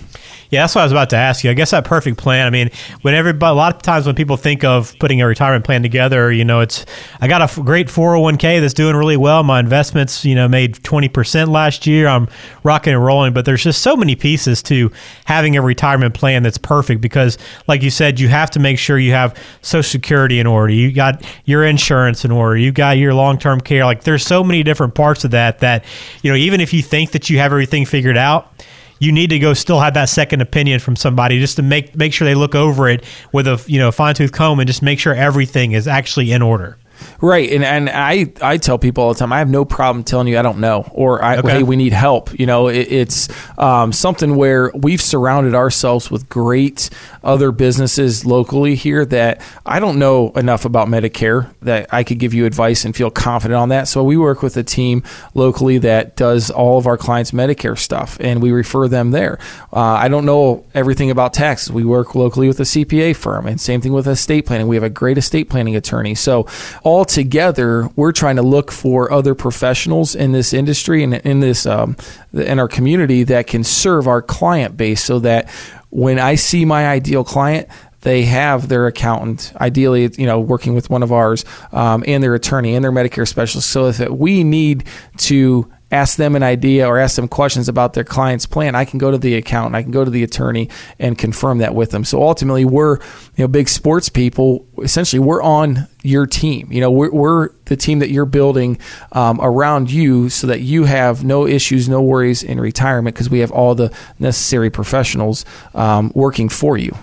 Yeah, 0.50 0.64
that's 0.64 0.76
what 0.76 0.82
I 0.82 0.86
was 0.86 0.92
about 0.92 1.10
to 1.12 1.16
ask 1.16 1.44
you. 1.44 1.50
I 1.50 1.54
guess 1.54 1.72
that 1.72 1.86
perfect 1.86 2.18
plan. 2.18 2.46
I 2.46 2.50
mean, 2.50 2.70
when 3.02 3.14
everybody, 3.14 3.52
a 3.52 3.56
lot 3.56 3.76
of 3.76 3.82
times 3.82 4.06
when 4.06 4.16
people 4.16 4.38
think 4.38 4.64
of 4.64 4.94
putting 5.00 5.22
a 5.22 5.28
retirement 5.28 5.66
plan 5.66 5.82
together, 5.82 6.32
you 6.32 6.46
know, 6.46 6.60
it's 6.60 6.86
I 7.20 7.28
got 7.28 7.42
a 7.42 7.62
great 7.62 7.88
401k 7.88 8.62
that's 8.62 8.74
doing 8.74 8.96
really 8.96 9.18
well. 9.18 9.44
My 9.44 9.60
investments, 9.60 10.24
you 10.24 10.36
know, 10.36 10.48
made 10.48 10.76
20% 10.76 11.50
last 11.50 11.88
year. 11.88 12.08
I'm 12.08 12.28
rocking 12.64 12.94
and 12.94 13.04
rolling, 13.04 13.34
but 13.34 13.46
there's 13.46 13.64
just 13.64 13.82
so 13.82 13.96
many 13.96 14.16
pieces 14.16 14.62
to 14.64 14.92
having 15.26 15.58
a 15.58 15.62
retirement 15.62 16.14
plan 16.14 16.44
that's 16.44 16.58
perfect 16.58 17.02
because, 17.02 17.38
like 17.68 17.82
you 17.82 17.90
said, 17.90 18.20
you 18.20 18.28
have 18.28 18.52
to 18.52 18.60
make 18.60 18.78
sure 18.78 18.98
you 18.98 19.12
have 19.12 19.38
Social 19.62 19.90
Security 19.90 20.40
in 20.40 20.48
order. 20.48 20.74
You 20.74 20.92
got 20.92 21.26
your 21.46 21.64
insurance 21.64 22.26
in 22.26 22.32
order. 22.32 22.58
You 22.58 22.72
got 22.72 22.98
your 22.98 23.14
long 23.14 23.38
term 23.38 23.60
care. 23.62 23.86
Like 23.86 24.04
there's 24.04 24.26
so 24.26 24.44
many 24.44 24.64
different 24.64 24.96
parts 24.96 25.24
of 25.24 25.32
that 25.32 25.60
that, 25.60 25.86
you 26.22 26.32
know, 26.32 26.38
even 26.38 26.62
if 26.62 26.74
you 26.74 26.82
think 26.82 27.12
that 27.12 27.30
you 27.30 27.40
have 27.40 27.52
everything 27.52 27.86
figured 27.86 28.18
out 28.18 28.52
you 29.00 29.12
need 29.12 29.30
to 29.30 29.40
go 29.40 29.54
still 29.54 29.80
have 29.80 29.94
that 29.94 30.10
second 30.10 30.42
opinion 30.42 30.80
from 30.80 30.96
somebody 30.96 31.40
just 31.40 31.58
to 31.58 31.62
make 31.62 31.96
make 31.96 32.14
sure 32.14 32.26
they 32.26 32.36
look 32.36 32.56
over 32.56 32.88
it 32.88 33.04
with 33.32 33.48
a 33.48 33.64
you 33.68 33.80
know 33.80 33.92
fine 33.92 34.16
tooth 34.16 34.32
comb 34.32 34.60
and 34.60 34.68
just 34.68 34.82
make 34.82 35.00
sure 35.00 35.14
everything 35.14 35.74
is 35.74 35.88
actually 35.88 36.32
in 36.32 36.42
order. 36.42 36.78
Right, 37.22 37.50
and 37.52 37.64
and 37.64 37.90
I 37.90 38.34
I 38.42 38.58
tell 38.58 38.78
people 38.78 39.04
all 39.04 39.14
the 39.14 39.20
time 39.20 39.34
I 39.34 39.40
have 39.40 39.50
no 39.50 39.66
problem 39.66 40.04
telling 40.04 40.28
you 40.28 40.38
I 40.38 40.42
don't 40.42 40.60
know 40.60 40.90
or 40.92 41.24
I, 41.24 41.38
okay. 41.38 41.50
hey 41.50 41.64
we 41.64 41.76
need 41.76 41.94
help. 41.94 42.38
You 42.40 42.46
know, 42.46 42.68
it, 42.68 42.92
it's 42.92 43.30
um, 43.58 43.92
something 43.92 44.36
where 44.36 44.72
we've 44.74 45.02
surrounded 45.02 45.56
ourselves 45.56 46.12
with 46.12 46.30
great 46.30 46.90
other 47.24 47.52
businesses 47.52 48.26
locally 48.26 48.76
here 48.76 49.06
that 49.06 49.42
I 49.66 49.80
don't 49.80 50.00
know 50.00 50.32
enough 50.32 50.66
about 50.66 50.88
Medicare 50.88 51.54
that 51.62 51.94
I 51.94 52.04
could 52.04 52.20
give 52.20 52.34
you 52.34 52.46
advice 52.46 52.86
and 52.86 52.96
feel 52.96 53.10
confident 53.10 53.58
on 53.58 53.70
that. 53.70 53.88
So 53.88 54.04
we 54.04 54.18
work 54.18 54.42
with 54.42 54.58
a 54.58 54.64
team 54.64 55.04
locally 55.34 55.78
that 55.80 56.16
does 56.16 56.52
all 56.52 56.78
of 56.78 56.88
our 56.88 56.98
clients 56.98 57.32
Medicare 57.32 57.78
stuff, 57.78 58.18
and 58.20 58.42
we 58.42 58.52
refer 58.52 58.88
them 58.88 59.12
there. 59.12 59.40
Uh, 59.74 59.80
I 59.80 60.08
don't 60.08 60.26
know 60.26 60.66
everything 60.74 61.12
about 61.12 61.34
taxes. 61.34 61.72
We 61.72 61.84
work 61.84 62.16
locally 62.16 62.48
with 62.48 62.60
a 62.60 62.64
CPA 62.64 63.16
firm, 63.16 63.48
and 63.48 63.60
same 63.60 63.82
thing 63.82 63.94
with 63.94 64.08
estate 64.08 64.46
planning. 64.46 64.68
We 64.68 64.76
have 64.76 64.84
a 64.84 64.90
great 64.90 65.18
estate 65.18 65.50
planning 65.50 65.76
attorney. 65.76 66.16
So 66.16 66.48
all 66.86 67.04
together, 67.04 67.90
we're 67.96 68.12
trying 68.12 68.36
to 68.36 68.44
look 68.44 68.72
for 68.72 69.12
other 69.12 69.34
professionals 69.34 70.14
in 70.14 70.34
this 70.34 70.54
industry 70.54 71.04
and 71.04 71.16
in 71.16 71.40
this 71.40 71.66
um, 71.66 71.98
in 72.32 72.60
our 72.60 72.68
community 72.68 73.24
that 73.24 73.48
can 73.48 73.64
serve 73.64 74.08
our 74.08 74.22
client 74.22 74.78
base, 74.78 75.04
so 75.04 75.18
that 75.20 75.50
when 75.90 76.20
I 76.20 76.36
see 76.36 76.64
my 76.64 76.88
ideal 76.88 77.24
client, 77.24 77.68
they 78.02 78.26
have 78.26 78.68
their 78.68 78.86
accountant, 78.86 79.52
ideally, 79.60 80.12
you 80.16 80.28
know, 80.28 80.40
working 80.40 80.76
with 80.76 80.92
one 80.92 81.02
of 81.02 81.12
ours, 81.12 81.44
um, 81.72 82.04
and 82.06 82.22
their 82.22 82.36
attorney 82.36 82.76
and 82.76 82.84
their 82.84 82.92
Medicare 82.92 83.28
specialist. 83.28 83.72
So 83.72 83.88
if 83.88 84.00
we 84.08 84.44
need 84.44 84.84
to 85.18 85.68
ask 85.92 86.18
them 86.18 86.36
an 86.36 86.44
idea 86.44 86.88
or 86.88 87.00
ask 87.00 87.16
them 87.16 87.28
questions 87.28 87.68
about 87.68 87.94
their 87.94 88.04
client's 88.04 88.46
plan, 88.46 88.76
I 88.76 88.86
can 88.86 89.00
go 89.00 89.10
to 89.10 89.18
the 89.18 89.34
accountant, 89.34 89.76
I 89.76 89.82
can 89.82 89.92
go 89.92 90.06
to 90.06 90.12
the 90.12 90.22
attorney 90.22 90.70
and 91.00 91.18
confirm 91.18 91.58
that 91.60 91.74
with 91.74 91.90
them. 91.90 92.04
So 92.04 92.22
ultimately, 92.22 92.64
we're 92.64 92.98
you 93.38 93.44
know 93.44 93.48
big 93.48 93.70
sports 93.70 94.08
people. 94.08 94.68
Essentially, 94.78 95.20
we're 95.20 95.42
on 95.42 95.88
your 96.06 96.26
team. 96.26 96.72
You 96.72 96.82
know, 96.82 96.92
we're, 96.92 97.12
we're 97.12 97.50
the 97.66 97.76
team 97.76 98.00
that 98.00 98.10
you're 98.10 98.26
building 98.26 98.78
um, 99.12 99.40
around 99.42 99.92
you, 99.92 100.30
so 100.30 100.48
that 100.48 100.62
you 100.62 100.86
have 100.86 101.24
no 101.24 101.48
issues, 101.48 101.90
no 101.90 102.02
worries 102.02 102.44
in 102.44 102.60
retirement 102.60 103.16
because 103.16 103.30
we 103.30 103.40
have 103.40 103.52
all 103.52 103.76
the 103.76 103.92
necessary 104.20 104.70
professionals 104.70 105.46
um, 105.74 106.12
working 106.16 106.50
for 106.50 106.78
you. 106.78 106.96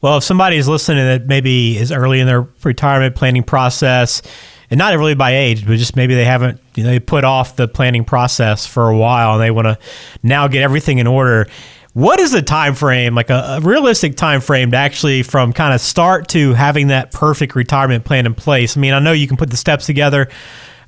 Well, 0.00 0.18
if 0.18 0.24
somebody 0.24 0.56
is 0.56 0.66
listening 0.66 1.04
that 1.04 1.26
maybe 1.26 1.78
is 1.78 1.92
early 1.92 2.18
in 2.18 2.26
their 2.26 2.46
retirement 2.64 3.14
planning 3.14 3.44
process 3.44 4.20
and 4.68 4.76
not 4.76 4.96
really 4.96 5.14
by 5.14 5.36
age, 5.36 5.64
but 5.64 5.76
just 5.76 5.94
maybe 5.94 6.14
they 6.14 6.24
haven't, 6.24 6.60
you 6.74 6.82
know, 6.82 6.90
they 6.90 6.98
put 6.98 7.22
off 7.22 7.54
the 7.54 7.68
planning 7.68 8.04
process 8.04 8.66
for 8.66 8.88
a 8.88 8.96
while 8.96 9.34
and 9.34 9.42
they 9.42 9.52
want 9.52 9.66
to 9.66 9.78
now 10.22 10.48
get 10.48 10.62
everything 10.62 10.98
in 10.98 11.06
order. 11.06 11.46
What 11.94 12.20
is 12.20 12.32
the 12.32 12.40
time 12.40 12.74
frame, 12.74 13.14
like 13.14 13.28
a, 13.28 13.58
a 13.58 13.60
realistic 13.60 14.16
time 14.16 14.40
frame 14.40 14.70
to 14.70 14.76
actually 14.78 15.22
from 15.22 15.52
kind 15.52 15.74
of 15.74 15.80
start 15.80 16.28
to 16.28 16.54
having 16.54 16.88
that 16.88 17.12
perfect 17.12 17.54
retirement 17.54 18.04
plan 18.04 18.24
in 18.24 18.34
place? 18.34 18.78
I 18.78 18.80
mean, 18.80 18.94
I 18.94 18.98
know 18.98 19.12
you 19.12 19.28
can 19.28 19.36
put 19.36 19.50
the 19.50 19.58
steps 19.58 19.84
together 19.84 20.28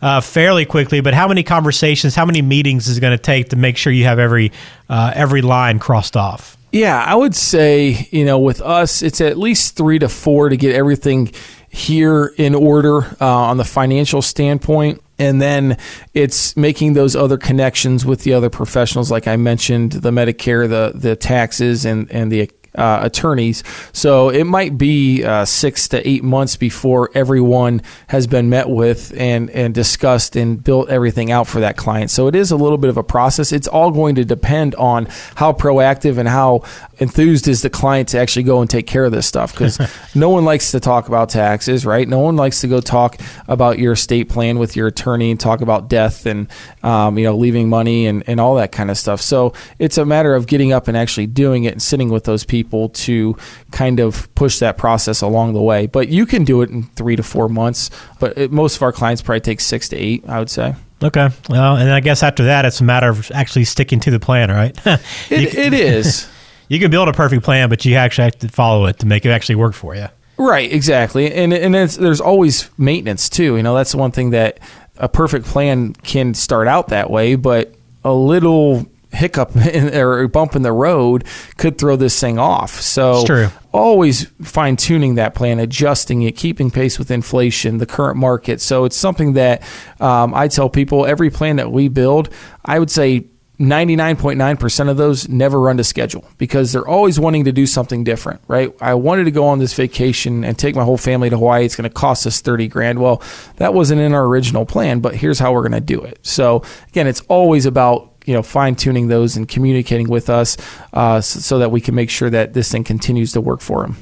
uh, 0.00 0.22
fairly 0.22 0.64
quickly, 0.64 1.02
but 1.02 1.12
how 1.12 1.28
many 1.28 1.42
conversations, 1.42 2.14
how 2.14 2.24
many 2.24 2.40
meetings 2.40 2.88
is 2.88 2.96
it 2.96 3.00
going 3.02 3.16
to 3.16 3.22
take 3.22 3.50
to 3.50 3.56
make 3.56 3.76
sure 3.76 3.92
you 3.92 4.04
have 4.04 4.18
every 4.18 4.50
uh, 4.88 5.12
every 5.14 5.42
line 5.42 5.78
crossed 5.78 6.16
off? 6.16 6.56
Yeah, 6.72 7.04
I 7.04 7.14
would 7.14 7.36
say, 7.36 8.08
you 8.10 8.24
know, 8.24 8.38
with 8.38 8.62
us, 8.62 9.02
it's 9.02 9.20
at 9.20 9.38
least 9.38 9.76
three 9.76 9.98
to 9.98 10.08
four 10.08 10.48
to 10.48 10.56
get 10.56 10.74
everything 10.74 11.30
here 11.68 12.32
in 12.38 12.54
order 12.54 13.04
uh, 13.20 13.26
on 13.26 13.58
the 13.58 13.64
financial 13.64 14.22
standpoint. 14.22 15.02
And 15.18 15.40
then 15.40 15.78
it's 16.12 16.56
making 16.56 16.94
those 16.94 17.14
other 17.14 17.36
connections 17.36 18.04
with 18.04 18.24
the 18.24 18.32
other 18.32 18.50
professionals, 18.50 19.10
like 19.10 19.28
I 19.28 19.36
mentioned, 19.36 19.92
the 19.92 20.10
Medicare, 20.10 20.68
the 20.68 20.92
the 20.98 21.16
taxes, 21.16 21.84
and 21.84 22.10
and 22.10 22.32
the 22.32 22.50
uh, 22.74 23.00
attorneys. 23.02 23.62
So 23.92 24.28
it 24.28 24.44
might 24.44 24.76
be 24.76 25.22
uh, 25.22 25.44
six 25.44 25.88
to 25.88 26.06
eight 26.08 26.24
months 26.24 26.56
before 26.56 27.10
everyone 27.14 27.82
has 28.08 28.26
been 28.26 28.48
met 28.48 28.68
with 28.68 29.14
and, 29.16 29.50
and 29.50 29.74
discussed 29.74 30.36
and 30.36 30.62
built 30.62 30.88
everything 30.88 31.30
out 31.30 31.46
for 31.46 31.60
that 31.60 31.76
client. 31.76 32.10
So 32.10 32.26
it 32.26 32.34
is 32.34 32.50
a 32.50 32.56
little 32.56 32.78
bit 32.78 32.90
of 32.90 32.96
a 32.96 33.02
process. 33.02 33.52
It's 33.52 33.68
all 33.68 33.90
going 33.90 34.16
to 34.16 34.24
depend 34.24 34.74
on 34.74 35.06
how 35.36 35.52
proactive 35.52 36.18
and 36.18 36.28
how 36.28 36.62
enthused 36.98 37.48
is 37.48 37.62
the 37.62 37.70
client 37.70 38.08
to 38.08 38.18
actually 38.18 38.42
go 38.42 38.60
and 38.60 38.68
take 38.68 38.86
care 38.86 39.04
of 39.04 39.12
this 39.12 39.26
stuff 39.26 39.52
because 39.52 39.78
no 40.14 40.30
one 40.30 40.44
likes 40.44 40.72
to 40.72 40.80
talk 40.80 41.08
about 41.08 41.28
taxes, 41.28 41.86
right? 41.86 42.08
No 42.08 42.18
one 42.18 42.36
likes 42.36 42.60
to 42.62 42.68
go 42.68 42.80
talk 42.80 43.20
about 43.46 43.78
your 43.78 43.92
estate 43.92 44.28
plan 44.28 44.58
with 44.58 44.76
your 44.76 44.88
attorney 44.88 45.30
and 45.30 45.38
talk 45.38 45.60
about 45.60 45.88
death 45.88 46.26
and 46.26 46.48
um, 46.82 47.18
you 47.18 47.24
know 47.24 47.36
leaving 47.36 47.68
money 47.68 48.06
and, 48.06 48.24
and 48.26 48.40
all 48.40 48.56
that 48.56 48.72
kind 48.72 48.90
of 48.90 48.98
stuff. 48.98 49.20
So 49.20 49.52
it's 49.78 49.98
a 49.98 50.04
matter 50.04 50.34
of 50.34 50.46
getting 50.46 50.72
up 50.72 50.88
and 50.88 50.96
actually 50.96 51.26
doing 51.26 51.64
it 51.64 51.72
and 51.72 51.82
sitting 51.82 52.08
with 52.08 52.24
those 52.24 52.44
people 52.44 52.63
to 52.64 53.36
kind 53.70 54.00
of 54.00 54.32
push 54.34 54.58
that 54.58 54.78
process 54.78 55.20
along 55.20 55.54
the 55.54 55.62
way. 55.62 55.86
But 55.86 56.08
you 56.08 56.26
can 56.26 56.44
do 56.44 56.62
it 56.62 56.70
in 56.70 56.84
three 56.84 57.16
to 57.16 57.22
four 57.22 57.48
months. 57.48 57.90
But 58.20 58.36
it, 58.38 58.52
most 58.52 58.76
of 58.76 58.82
our 58.82 58.92
clients 58.92 59.22
probably 59.22 59.40
take 59.40 59.60
six 59.60 59.88
to 59.90 59.96
eight, 59.96 60.24
I 60.28 60.38
would 60.38 60.50
say. 60.50 60.74
Okay. 61.02 61.28
Well, 61.48 61.76
and 61.76 61.90
I 61.90 62.00
guess 62.00 62.22
after 62.22 62.44
that, 62.44 62.64
it's 62.64 62.80
a 62.80 62.84
matter 62.84 63.08
of 63.08 63.30
actually 63.32 63.64
sticking 63.64 64.00
to 64.00 64.10
the 64.10 64.20
plan, 64.20 64.50
right? 64.50 64.74
it, 65.30 65.54
it 65.54 65.74
is. 65.74 66.28
you 66.68 66.80
can 66.80 66.90
build 66.90 67.08
a 67.08 67.12
perfect 67.12 67.44
plan, 67.44 67.68
but 67.68 67.84
you 67.84 67.96
actually 67.96 68.24
have 68.24 68.38
to 68.38 68.48
follow 68.48 68.86
it 68.86 68.98
to 69.00 69.06
make 69.06 69.26
it 69.26 69.30
actually 69.30 69.56
work 69.56 69.74
for 69.74 69.94
you. 69.94 70.08
Right, 70.36 70.72
exactly, 70.72 71.32
and 71.32 71.52
and 71.54 71.72
there's 71.72 72.20
always 72.20 72.68
maintenance 72.76 73.28
too. 73.28 73.56
You 73.56 73.62
know, 73.62 73.76
that's 73.76 73.92
the 73.92 73.98
one 73.98 74.10
thing 74.10 74.30
that 74.30 74.58
a 74.96 75.08
perfect 75.08 75.46
plan 75.46 75.92
can 75.92 76.34
start 76.34 76.66
out 76.66 76.88
that 76.88 77.08
way, 77.08 77.36
but 77.36 77.72
a 78.02 78.12
little 78.12 78.84
hiccup 79.14 79.54
in, 79.66 79.94
or 79.94 80.26
bump 80.28 80.56
in 80.56 80.62
the 80.62 80.72
road 80.72 81.24
could 81.56 81.78
throw 81.78 81.96
this 81.96 82.18
thing 82.18 82.38
off. 82.38 82.80
So 82.80 83.24
always 83.72 84.24
fine 84.42 84.76
tuning 84.76 85.16
that 85.16 85.34
plan, 85.34 85.58
adjusting 85.58 86.22
it, 86.22 86.36
keeping 86.36 86.70
pace 86.70 86.98
with 86.98 87.10
inflation, 87.10 87.78
the 87.78 87.86
current 87.86 88.16
market. 88.16 88.60
So 88.60 88.84
it's 88.84 88.96
something 88.96 89.34
that 89.34 89.62
um, 90.00 90.34
I 90.34 90.48
tell 90.48 90.68
people 90.68 91.06
every 91.06 91.30
plan 91.30 91.56
that 91.56 91.72
we 91.72 91.88
build, 91.88 92.28
I 92.64 92.78
would 92.78 92.90
say 92.90 93.26
99.9% 93.58 94.90
of 94.90 94.96
those 94.96 95.28
never 95.28 95.60
run 95.60 95.76
to 95.76 95.84
schedule 95.84 96.28
because 96.38 96.72
they're 96.72 96.86
always 96.86 97.20
wanting 97.20 97.44
to 97.44 97.52
do 97.52 97.66
something 97.66 98.02
different, 98.02 98.40
right? 98.48 98.74
I 98.80 98.94
wanted 98.94 99.24
to 99.24 99.30
go 99.30 99.46
on 99.46 99.60
this 99.60 99.74
vacation 99.74 100.44
and 100.44 100.58
take 100.58 100.74
my 100.74 100.82
whole 100.82 100.96
family 100.96 101.30
to 101.30 101.36
Hawaii. 101.36 101.64
It's 101.64 101.76
going 101.76 101.88
to 101.88 101.94
cost 101.94 102.26
us 102.26 102.40
30 102.40 102.66
grand. 102.66 102.98
Well, 102.98 103.22
that 103.56 103.72
wasn't 103.72 104.00
in 104.00 104.12
our 104.12 104.24
original 104.24 104.66
plan, 104.66 104.98
but 104.98 105.14
here's 105.14 105.38
how 105.38 105.52
we're 105.52 105.60
going 105.60 105.72
to 105.72 105.80
do 105.80 106.00
it. 106.02 106.18
So, 106.22 106.64
again, 106.88 107.06
it's 107.06 107.20
always 107.22 107.64
about 107.64 108.13
you 108.24 108.34
know 108.34 108.42
fine 108.42 108.74
tuning 108.74 109.08
those 109.08 109.36
and 109.36 109.48
communicating 109.48 110.08
with 110.08 110.30
us 110.30 110.56
uh, 110.92 111.20
so, 111.20 111.40
so, 111.40 111.58
that 111.58 111.70
we 111.70 111.80
can 111.80 111.94
make 111.94 112.10
sure 112.10 112.30
that 112.30 112.54
this 112.54 112.70
thing 112.70 112.84
continues 112.84 113.32
to 113.32 113.40
work 113.40 113.60
for 113.60 113.82
them. 113.82 113.96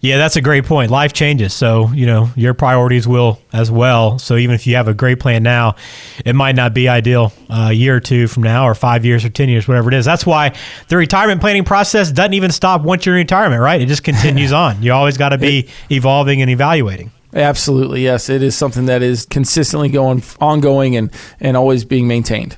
Yeah, 0.00 0.18
that's 0.18 0.36
a 0.36 0.42
great 0.42 0.66
point. 0.66 0.90
Life 0.90 1.14
changes, 1.14 1.54
so 1.54 1.90
you 1.92 2.06
know 2.06 2.30
your 2.36 2.54
priorities 2.54 3.08
will 3.08 3.40
as 3.52 3.70
well. 3.70 4.18
So 4.18 4.36
even 4.36 4.54
if 4.54 4.66
you 4.66 4.76
have 4.76 4.88
a 4.88 4.94
great 4.94 5.18
plan 5.18 5.42
now, 5.42 5.76
it 6.24 6.34
might 6.34 6.54
not 6.54 6.74
be 6.74 6.88
ideal 6.88 7.32
uh, 7.48 7.68
a 7.70 7.72
year 7.72 7.96
or 7.96 8.00
two 8.00 8.28
from 8.28 8.42
now, 8.42 8.68
or 8.68 8.74
five 8.74 9.04
years, 9.04 9.24
or 9.24 9.30
ten 9.30 9.48
years, 9.48 9.66
whatever 9.66 9.88
it 9.88 9.94
is. 9.94 10.04
That's 10.04 10.26
why 10.26 10.54
the 10.88 10.96
retirement 10.96 11.40
planning 11.40 11.64
process 11.64 12.12
doesn't 12.12 12.34
even 12.34 12.52
stop 12.52 12.82
once 12.82 13.06
you're 13.06 13.16
in 13.16 13.22
retirement, 13.22 13.62
right? 13.62 13.80
It 13.80 13.86
just 13.86 14.04
continues 14.04 14.52
on. 14.64 14.82
You 14.82 14.92
always 14.92 15.16
got 15.16 15.30
to 15.30 15.38
be 15.38 15.68
evolving 15.90 16.42
and 16.42 16.50
evaluating. 16.50 17.10
Absolutely, 17.32 18.02
yes. 18.02 18.28
It 18.28 18.42
is 18.42 18.56
something 18.56 18.86
that 18.86 19.02
is 19.02 19.26
consistently 19.26 19.88
going, 19.88 20.22
ongoing, 20.40 20.94
and 20.94 21.10
and 21.40 21.56
always 21.56 21.84
being 21.84 22.06
maintained. 22.06 22.56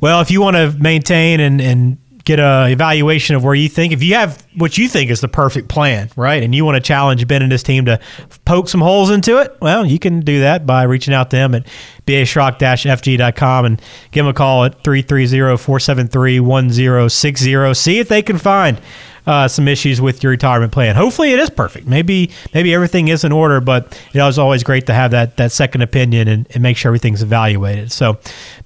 Well, 0.00 0.20
if 0.20 0.30
you 0.30 0.40
want 0.40 0.56
to 0.56 0.74
maintain 0.78 1.40
and 1.40 1.60
and 1.60 1.98
get 2.26 2.38
a 2.40 2.66
evaluation 2.68 3.36
of 3.36 3.44
where 3.44 3.54
you 3.54 3.68
think 3.68 3.92
if 3.92 4.02
you 4.02 4.14
have 4.14 4.44
what 4.56 4.76
you 4.76 4.88
think 4.88 5.10
is 5.10 5.20
the 5.20 5.28
perfect 5.28 5.68
plan, 5.68 6.10
right? 6.16 6.42
And 6.42 6.52
you 6.54 6.64
want 6.64 6.74
to 6.74 6.80
challenge 6.80 7.24
Ben 7.28 7.40
and 7.40 7.52
his 7.52 7.62
team 7.62 7.84
to 7.86 8.00
poke 8.44 8.68
some 8.68 8.80
holes 8.80 9.10
into 9.10 9.40
it, 9.40 9.56
well, 9.62 9.86
you 9.86 10.00
can 10.00 10.20
do 10.20 10.40
that 10.40 10.66
by 10.66 10.82
reaching 10.82 11.14
out 11.14 11.30
to 11.30 11.36
them 11.36 11.54
at 11.54 11.68
baschrock-fg.com 12.06 13.64
and 13.64 13.80
give 14.10 14.24
them 14.24 14.30
a 14.30 14.34
call 14.34 14.64
at 14.64 14.82
330-473-1060. 14.82 17.76
See 17.76 18.00
if 18.00 18.08
they 18.08 18.22
can 18.22 18.38
find 18.38 18.80
uh, 19.26 19.48
some 19.48 19.66
issues 19.68 20.00
with 20.00 20.22
your 20.22 20.30
retirement 20.30 20.72
plan. 20.72 20.94
Hopefully, 20.94 21.32
it 21.32 21.38
is 21.38 21.50
perfect. 21.50 21.86
Maybe 21.86 22.30
maybe 22.54 22.74
everything 22.74 23.08
is 23.08 23.24
in 23.24 23.32
order, 23.32 23.60
but 23.60 24.00
it 24.12 24.20
was 24.20 24.38
always 24.38 24.62
great 24.62 24.86
to 24.86 24.94
have 24.94 25.10
that 25.10 25.36
that 25.36 25.52
second 25.52 25.82
opinion 25.82 26.28
and, 26.28 26.46
and 26.50 26.62
make 26.62 26.76
sure 26.76 26.90
everything's 26.90 27.22
evaluated. 27.22 27.92
So, 27.92 28.18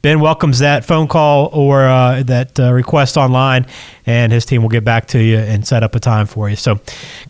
Ben 0.02 0.20
welcomes 0.20 0.58
that 0.60 0.84
phone 0.84 1.08
call 1.08 1.50
or 1.52 1.84
uh, 1.84 2.22
that 2.24 2.58
uh, 2.60 2.72
request 2.72 3.16
online, 3.16 3.66
and 4.06 4.32
his 4.32 4.44
team 4.44 4.62
will 4.62 4.68
get 4.68 4.84
back 4.84 5.06
to 5.08 5.22
you 5.22 5.38
and 5.38 5.66
set 5.66 5.82
up 5.82 5.94
a 5.94 6.00
time 6.00 6.26
for 6.26 6.50
you. 6.50 6.56
So, 6.56 6.80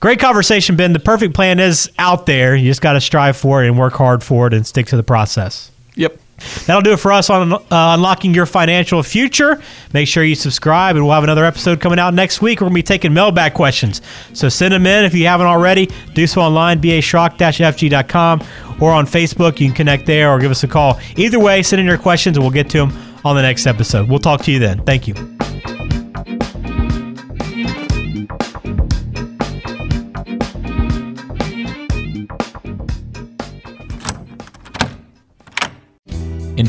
great 0.01 0.19
conversation, 0.19 0.77
Ben. 0.77 0.93
The 0.93 1.01
perfect 1.01 1.35
plan 1.35 1.61
is 1.61 1.91
out 1.99 2.27
there. 2.27 2.55
You 2.55 2.69
just 2.69 2.83
got 2.83 2.95
to 2.95 3.01
strive 3.01 3.37
for 3.37 3.63
it 3.63 3.69
and 3.69 3.79
work 3.79 3.95
hard 3.95 4.23
for 4.23 4.47
it 4.47 4.55
and 4.55 4.67
stick 4.67 4.87
to 4.87 4.97
the 4.97 5.03
process. 5.03 5.71
Yep. 5.95 6.19
That'll 6.67 6.83
do 6.83 6.93
it 6.93 6.99
for 6.99 7.13
us 7.13 7.31
on 7.31 7.53
uh, 7.53 7.61
unlocking 7.71 8.35
your 8.35 8.47
financial 8.47 9.03
future. 9.03 9.63
Make 9.93 10.09
sure 10.09 10.25
you 10.25 10.35
subscribe, 10.35 10.97
and 10.97 11.05
we'll 11.05 11.15
have 11.15 11.25
another 11.25 11.45
episode 11.45 11.81
coming 11.81 11.99
out 11.99 12.15
next 12.15 12.43
week. 12.43 12.61
We're 12.61 12.67
going 12.67 12.75
to 12.75 12.79
be 12.79 12.83
taking 12.83 13.13
mailbag 13.13 13.55
questions. 13.55 14.03
So 14.33 14.49
send 14.49 14.73
them 14.73 14.87
in 14.87 15.05
if 15.05 15.15
you 15.15 15.27
haven't 15.27 15.47
already. 15.47 15.89
Do 16.15 16.27
so 16.27 16.41
online, 16.41 16.81
baschrock-fg.com, 16.81 18.43
or 18.81 18.93
on 18.93 19.07
Facebook. 19.07 19.61
You 19.61 19.69
can 19.69 19.75
connect 19.75 20.07
there 20.07 20.31
or 20.31 20.39
give 20.39 20.51
us 20.51 20.65
a 20.65 20.69
call. 20.69 21.01
Either 21.17 21.39
way, 21.39 21.63
send 21.63 21.81
in 21.81 21.87
your 21.87 21.99
questions, 21.99 22.37
and 22.37 22.45
we'll 22.45 22.53
get 22.53 22.71
to 22.71 22.79
them 22.79 23.17
on 23.25 23.37
the 23.37 23.43
next 23.43 23.67
episode. 23.67 24.09
We'll 24.09 24.19
talk 24.19 24.43
to 24.43 24.53
you 24.53 24.59
then. 24.59 24.83
Thank 24.85 25.09
you. 25.09 25.40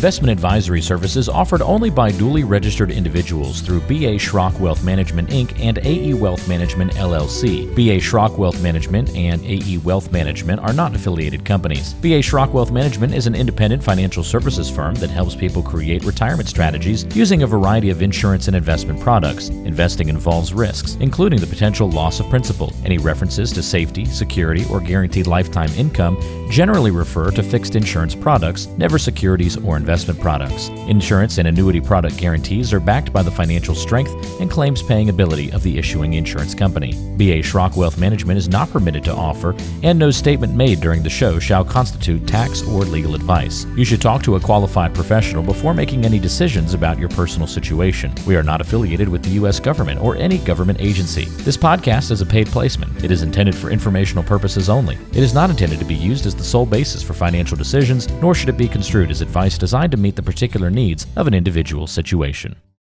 Investment 0.02 0.32
advisory 0.32 0.82
services 0.82 1.30
offered 1.30 1.62
only 1.62 1.92
by 1.92 2.10
duly 2.10 2.44
registered 2.44 2.90
individuals 2.90 3.62
through 3.62 3.82
B.A. 3.82 4.16
Schrock 4.16 4.60
Wealth 4.60 4.84
Management 4.84 5.30
Inc. 5.30 5.56
and 5.60 5.78
A.E. 5.78 6.16
Wealth 6.16 6.48
Management 6.48 6.96
LLC. 6.96 7.76
B.A. 7.76 8.00
Schrock 8.00 8.36
Wealth 8.36 8.60
Management 8.64 9.16
and 9.16 9.44
A.E. 9.44 9.78
Wealth 9.78 10.12
Management 10.12 10.60
are 10.62 10.74
not 10.74 10.96
affiliated 10.96 11.46
companies. 11.46 11.94
B.A. 11.94 12.20
Schrock 12.20 12.50
Wealth 12.50 12.72
Management 12.72 13.14
is 13.14 13.28
an 13.28 13.36
independent 13.36 13.84
financial 13.84 14.24
services 14.24 14.72
firm 14.72 14.96
that 14.96 15.12
helps 15.12 15.36
people 15.36 15.62
create 15.62 16.04
retirement 16.04 16.50
strategies 16.50 17.06
using 17.16 17.44
a 17.44 17.48
variety 17.48 17.92
of 17.92 18.02
insurance 18.02 18.48
and 18.48 18.58
investment 18.58 19.00
products. 19.00 19.50
Investing 19.50 20.10
involves 20.10 20.52
risks, 20.52 20.96
including 21.00 21.40
the 21.40 21.46
potential 21.46 21.88
loss 21.88 22.20
of 22.20 22.28
principal. 22.28 22.74
Any 22.86 22.98
references 22.98 23.52
to 23.52 23.62
safety, 23.62 24.06
security, 24.06 24.66
or 24.72 24.80
guaranteed 24.80 25.28
lifetime 25.28 25.70
income 25.78 26.18
generally 26.50 26.90
refer 26.90 27.30
to 27.30 27.44
fixed 27.44 27.76
insurance 27.76 28.16
products, 28.16 28.66
never 28.80 28.98
securities 28.98 29.58
or 29.58 29.78
investment 29.92 30.22
products. 30.22 30.70
Insurance 30.88 31.38
and 31.38 31.50
annuity 31.50 31.82
product 31.82 32.16
guarantees 32.16 32.72
are 32.72 32.80
backed 32.80 33.12
by 33.12 33.22
the 33.22 33.30
financial 33.30 33.76
strength 33.76 34.14
and 34.40 34.50
claims 34.50 34.82
paying 34.82 35.10
ability 35.10 35.52
of 35.52 35.64
the 35.64 35.78
issuing 35.78 36.14
insurance 36.14 36.56
company. 36.56 36.94
BA 37.18 37.44
Schrock 37.44 37.76
Wealth 37.76 37.98
Management 37.98 38.38
is 38.38 38.48
not 38.48 38.70
permitted 38.70 39.04
to 39.04 39.14
offer, 39.14 39.54
and 39.84 40.00
no 40.00 40.10
statement 40.10 40.56
made 40.56 40.80
during 40.80 41.04
the 41.04 41.10
show 41.10 41.40
shall 41.40 41.66
constitute 41.66 42.26
tax 42.26 42.62
or 42.70 42.86
legal 42.86 43.16
advice. 43.16 43.66
You 43.76 43.84
should 43.84 44.02
talk 44.02 44.24
to 44.24 44.38
a 44.38 44.40
qualified 44.40 44.96
professional 44.96 45.44
before 45.44 45.74
making 45.74 46.06
any 46.06 46.20
decisions 46.20 46.74
about 46.74 46.98
your 46.98 47.10
personal 47.10 47.46
situation. 47.46 48.14
We 48.26 48.38
are 48.38 48.44
not 48.44 48.62
affiliated 48.62 49.10
with 49.10 49.24
the 49.24 49.32
U.S. 49.42 49.60
government 49.60 50.00
or 50.00 50.16
any 50.16 50.38
government 50.38 50.80
agency. 50.80 51.26
This 51.44 51.58
podcast 51.58 52.12
is 52.12 52.22
a 52.22 52.26
paid 52.26 52.48
placement. 52.48 53.04
It 53.04 53.12
is 53.12 53.24
intended 53.24 53.56
for 53.56 53.72
informational 53.72 54.24
purposes 54.24 54.70
only. 54.70 54.98
It 55.12 55.22
is 55.22 55.34
not 55.34 55.50
intended 55.50 55.80
to 55.80 55.86
be 55.86 55.96
used 55.96 56.26
as 56.26 56.34
the 56.34 56.46
sole 56.46 56.66
basis 56.66 57.04
for 57.04 57.14
financial 57.14 57.58
decisions, 57.58 58.10
nor 58.22 58.34
should 58.34 58.48
it 58.48 58.58
be 58.58 58.70
construed 58.70 59.12
as 59.12 59.20
advice 59.20 59.58
designed 59.82 59.92
to 59.92 59.98
meet 59.98 60.16
the 60.16 60.22
particular 60.22 60.70
needs 60.70 61.08
of 61.16 61.26
an 61.26 61.34
individual 61.34 61.88
situation. 61.88 62.56